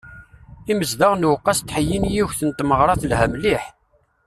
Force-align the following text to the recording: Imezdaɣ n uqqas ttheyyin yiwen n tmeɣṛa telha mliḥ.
Imezdaɣ 0.71 1.13
n 1.15 1.27
uqqas 1.31 1.59
ttheyyin 1.61 2.05
yiwen 2.13 2.39
n 2.47 2.51
tmeɣṛa 2.57 2.95
telha 3.01 3.27
mliḥ. 3.31 3.63